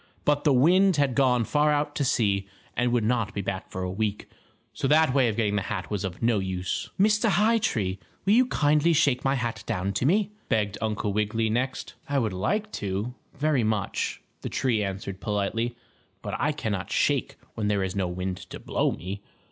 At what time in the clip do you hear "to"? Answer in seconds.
1.97-2.03, 9.93-10.07, 12.81-13.13, 18.49-18.59